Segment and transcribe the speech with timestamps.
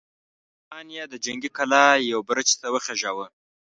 [0.03, 3.25] ميرويس خان يې د جنګي کلا يوه برج ته وخېژاوه!